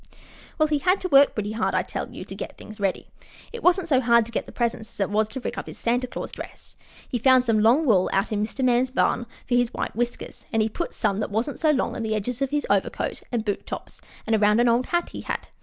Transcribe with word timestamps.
Well, 0.57 0.65
he 0.67 0.79
had 0.79 0.99
to 1.01 1.09
work 1.09 1.35
pretty 1.35 1.51
hard, 1.51 1.75
I 1.75 1.83
tell 1.83 2.09
you, 2.11 2.25
to 2.25 2.33
get 2.33 2.57
things 2.57 2.79
ready. 2.79 3.05
It 3.53 3.61
wasn't 3.61 3.87
so 3.87 4.01
hard 4.01 4.25
to 4.25 4.31
get 4.31 4.47
the 4.47 4.51
presents 4.51 4.89
as 4.89 4.99
it 4.99 5.11
was 5.11 5.27
to 5.29 5.39
rig 5.39 5.59
up 5.59 5.67
his 5.67 5.77
Santa 5.77 6.07
Claus 6.07 6.31
dress. 6.31 6.75
He 7.07 7.19
found 7.19 7.45
some 7.45 7.59
long 7.59 7.85
wool 7.85 8.09
out 8.11 8.31
in 8.31 8.43
Mr. 8.43 8.65
Man's 8.65 8.89
barn 8.89 9.27
for 9.47 9.53
his 9.53 9.75
white 9.75 9.95
whiskers, 9.95 10.47
and 10.51 10.63
he 10.63 10.69
put 10.69 10.95
some 10.95 11.19
that 11.19 11.29
wasn't 11.29 11.59
so 11.59 11.69
long 11.69 11.95
on 11.95 12.01
the 12.01 12.15
edges 12.15 12.41
of 12.41 12.49
his 12.49 12.65
overcoat 12.67 13.21
and 13.31 13.45
boot 13.45 13.67
tops 13.67 14.01
and 14.25 14.35
around 14.35 14.59
an 14.59 14.67
old 14.67 14.87
hat 14.87 15.09
he 15.09 15.21
had. 15.21 15.49